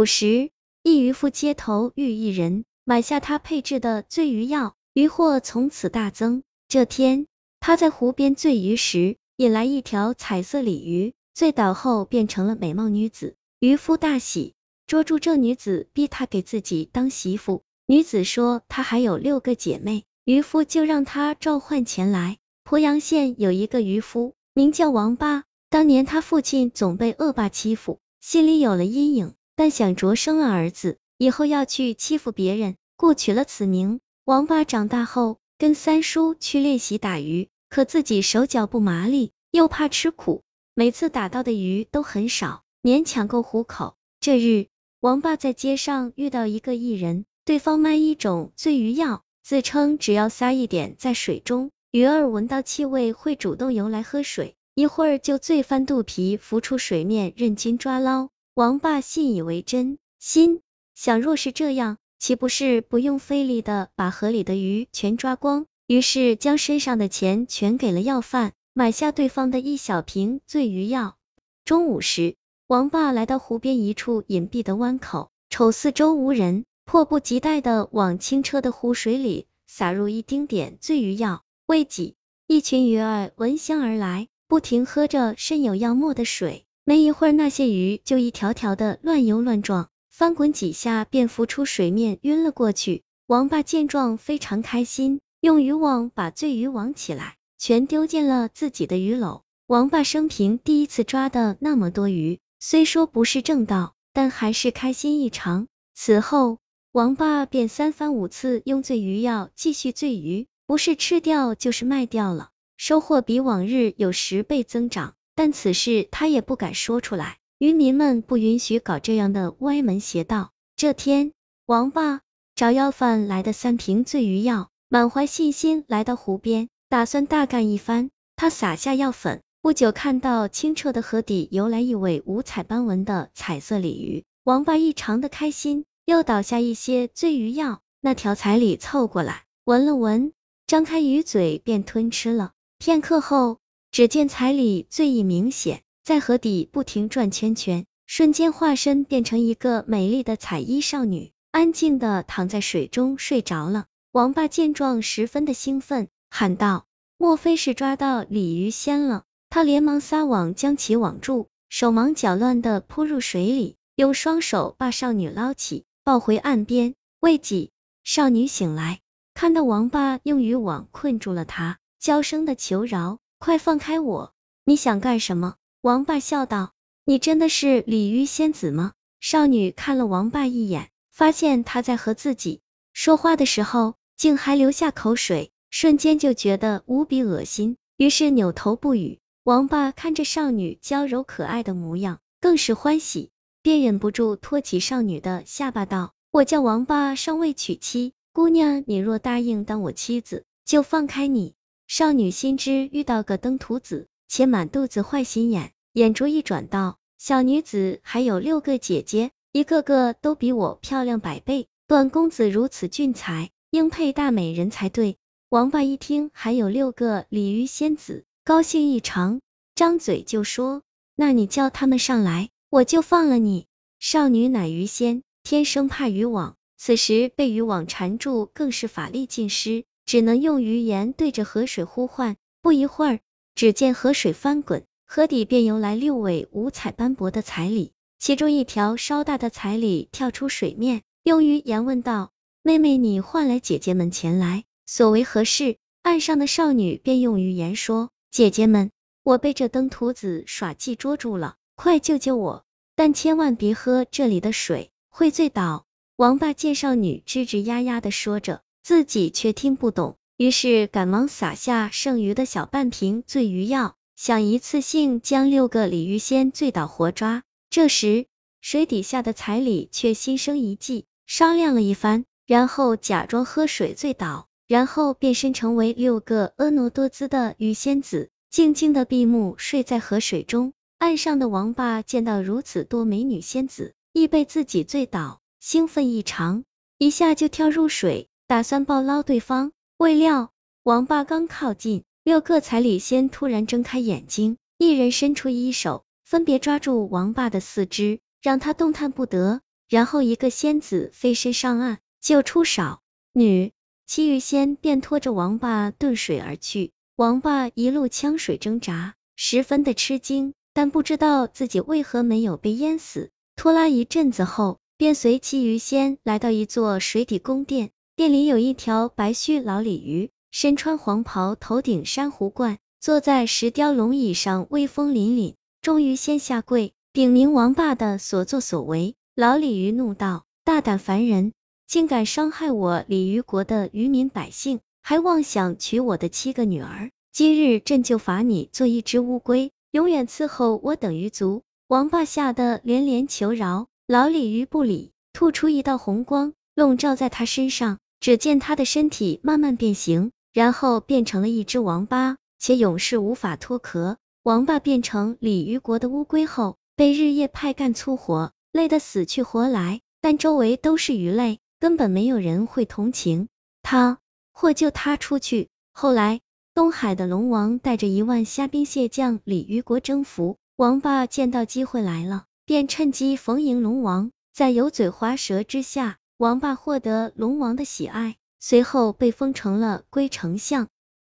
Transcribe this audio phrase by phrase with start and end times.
[0.00, 0.48] 古时，
[0.82, 6.42] 一渔夫街头遇一人，买下他配制的醉鱼药，渔获从此大增。
[6.68, 7.26] 这天，
[7.60, 13.36] 他在湖边醉鱼时，引来一条彩色鲤鱼，醉倒后变成了美貌女子。
[13.58, 14.54] 渔夫大喜，
[14.86, 17.62] 捉住这女子，逼她给自己当媳妇。
[17.84, 22.38] 女子说她还有六个姐妹，渔夫就让她召唤前来。
[22.64, 25.44] 鄱阳县有一个渔夫，名叫王八。
[25.68, 34.00] 当年他父亲总被恶霸欺负，心里有了阴影，但想着生了儿子以后要去欺负别人，故取了此名。
[34.24, 40.42] 王八长大后，跟三叔去练习打鱼，可自己手脚不麻利，又怕吃苦，
[40.72, 43.96] 每次打到的鱼都很少，勉强够糊口。
[44.18, 44.68] 这日，
[44.98, 51.70] 王八在街上遇到一个艺人，对方卖一种醉鱼药，自称只要撒一点在水中。
[51.90, 58.30] 鱼儿闻到气味会主动游来喝水，一会儿就醉翻肚皮，浮出水面，任君抓捞。
[58.60, 60.60] 王霸信以为真，心
[60.94, 65.64] 想若是这样，岂不是不用费力的把河里的鱼全抓光？
[65.86, 71.16] 于是将身上的钱全给了要饭，买下对方的一小瓶醉鱼药。
[71.64, 81.42] 中午时，王霸来到湖边一处隐蔽的湾口，瞅四周无人，迫不及待的往清澈的湖水里撒入一丁点醉鱼药。
[81.64, 82.14] 未几，
[82.46, 86.66] 一群鱼儿闻香而来，不停喝着渗有药沫的水。
[86.84, 93.02] 没一会儿，那些鱼就一条条的乱游乱撞，翻滚几下便浮出水面，晕了过去。
[93.26, 99.42] 王八见状非常开心，用渔网把醉鱼网起来，全丢进了自己的鱼篓。
[99.66, 105.68] 王八生平第一次抓的那么多鱼，虽说不是正道，但还是开心异常。
[105.94, 106.58] 此后，
[106.92, 110.46] 王八便三番五次用醉鱼药继续醉鱼。
[110.66, 115.14] 不是吃掉就是卖掉了，收获比往日有十倍增长。
[115.42, 120.50] 但此事他也不敢说出来，渔民们不允许搞这样的歪门邪道。
[120.76, 121.32] 这天，
[121.64, 122.20] 王八
[122.54, 128.10] 找要饭来的三瓶醉鱼药，满怀信心来到湖边，打算大干一番。
[128.36, 137.80] 他撒下药粉，不久看到清澈的河底游来一尾五彩斑纹的彩色鲤鱼，王八异常的开心，又倒下一些醉鱼药。
[138.02, 140.34] 那条彩鲤凑过来闻了闻。
[140.66, 142.52] 张开鱼嘴便吞吃了。
[142.78, 143.58] 片刻后，
[143.92, 153.86] 只见彩鲤醉意明显，在河底不停转圈圈，瞬间化身变成一个美丽的彩衣少女，安静的躺在水中睡着了。
[154.12, 156.86] 王八见状十分的兴奋，喊道
[157.18, 166.94] ：“莫非是抓到鲤鱼仙了？”他连忙撒网将其网住，手忙脚乱的扑入水里，用双手把少女捞起，抱回岸边。
[167.18, 167.70] 未几，
[168.04, 169.00] 少女醒来。
[169.34, 174.34] 看到王八用渔网困住了他，娇声的求饶：“快放开我！
[174.64, 176.72] 你想干什么？”王八笑道
[177.06, 182.60] ：“你真的是鲤鱼仙子吗？”少女看了王八一眼，发现他在和自己
[182.92, 189.20] 说话的时候，竟还流下口水，瞬间就觉得无比恶心，于是扭头不语。
[189.42, 193.30] 王八看着少女娇柔可爱的模样，更是欢喜，
[193.62, 201.54] 便忍不住托起少女的下巴道：“我叫王八，尚未娶妻。”姑娘，你若答应当我妻子，就放开你。
[201.90, 211.66] 少女心知遇到个登徒子，且满肚子坏心眼，眼珠一转道：小女子还有六个姐姐，一个个都比我漂亮百倍。
[211.88, 215.16] 段公子如此俊才，应配大美人才对。
[215.48, 219.40] 王八一听还有六个鲤鱼仙子，高兴异常，
[219.74, 220.82] 张嘴就说：
[221.16, 223.66] 那你叫他们上来，我就放了你。
[223.98, 226.54] 少女乃鱼仙，天生怕渔网。
[226.78, 232.36] 此时被渔网缠住，更是法力尽失，只能用鱼言对着河水呼唤。
[232.62, 233.20] 不一会儿，
[233.54, 242.32] 只见河水翻滚，河底便游来六尾五彩斑驳的彩鲤，其中一条稍大的彩鲤跳出水面，用鱼言问道
[242.64, 248.90] ：“妹妹，你唤来姐姐们前来，所为何事？”岸上的少女便用语言说：“姐姐们，
[249.22, 252.64] 我被这登徒子耍计捉住了，快救救我！
[252.96, 255.86] 但千万别喝这里的水，会醉倒。”
[256.18, 267.44] 王八见少女吱吱呀呀的说着，自己却听不懂，于是赶忙撒下剩余的小半瓶醉鱼药，想一次性将六个鲤鱼仙醉倒活抓。
[267.70, 268.26] 这时，
[268.60, 280.72] 水底下的彩礼却心生一计，商量了一番，然后假装喝水醉倒，然后变身成为六个婀娜多姿的鱼仙子，静静的闭目睡在河水中。
[280.98, 285.38] 岸上的王八见到如此多美女仙子，亦被自己醉倒。
[285.60, 286.64] 兴奋异常，
[286.98, 289.70] 一下就跳入水，打算抱捞对方。
[289.96, 290.50] 未料
[290.82, 299.60] 王八刚靠近，六个彩礼仙突然睁开眼睛，一人伸出一手，分别抓住王八的四肢，让他动弹不得。
[299.88, 303.02] 然后一个仙子飞身上岸，救出少
[303.32, 303.70] 女。
[304.04, 306.90] 其余仙便拖着王八遁水而去。
[307.14, 313.30] 王八一路呛水挣扎，十分的吃惊，但不知道自己为何没有被淹死。
[313.54, 325.54] 拖拉一阵子后，便随其余仙来到一座水底宫殿，殿里有一条白须老鲤鱼，身穿黄袍，头顶珊瑚冠，坐在石雕龙椅上，威风凛凛。
[325.80, 329.14] 终于先下跪，禀明王八的所作所为。
[329.34, 331.54] 老鲤鱼怒道：“大胆凡人！”
[331.88, 341.62] 竟敢伤害我鲤鱼国的渔民百姓，还妄想娶我的七个女儿，今日朕就罚你做一只乌龟，永远伺候我等鱼族。
[341.88, 347.98] 王八吓得连连求饶，老鲤鱼不理，吐出一道红光，笼罩在他身上。
[348.20, 354.18] 只见他的身体慢慢变形，然后变成了一只王八，且永世无法脱壳。
[354.42, 361.58] 王八变成鲤鱼国的乌龟后，被日夜派干粗活，累得死去活来，但周围都是鱼类。
[361.78, 363.48] 根本没有人会同情
[363.82, 364.18] 他
[364.52, 365.68] 或救他出去。
[365.92, 366.40] 后来，
[366.74, 370.58] 东海的龙王带着一万虾兵蟹将鲤鱼国征服。
[370.76, 374.30] 王八见到机会来了，便趁机逢迎龙王。
[374.52, 380.88] 在油嘴滑舌之下，王八获得龙王的喜爱，随后被封成了龟丞相。